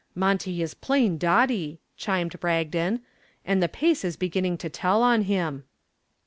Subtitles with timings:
[0.15, 3.01] "Monty is plain dotty," chimed Bragdon,
[3.45, 5.63] "and the pace is beginning to tell on him."